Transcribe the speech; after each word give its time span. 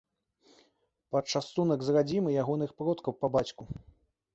Пачастунак 1.17 1.79
з 1.91 1.97
радзімы 1.99 2.29
ягоных 2.43 2.77
продкаў 2.81 3.11
па 3.23 3.27
бацьку. 3.39 3.63